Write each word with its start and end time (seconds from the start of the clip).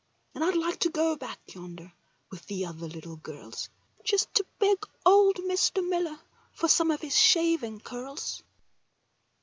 And 0.33 0.43
I'd 0.43 0.55
like 0.55 0.79
to 0.79 0.89
go 0.89 1.15
back 1.15 1.39
yonder 1.53 1.93
with 2.31 2.47
the 2.47 2.65
other 2.65 2.87
little 2.87 3.17
girls. 3.17 3.69
Just 4.03 4.33
to 4.33 4.45
beg 4.57 4.79
old 5.05 5.35
Mr. 5.35 5.87
Miller 5.87 6.19
for 6.53 6.67
some 6.67 6.89
of 6.89 7.01
his 7.01 7.15
shaving 7.15 7.79
curls. 7.81 8.41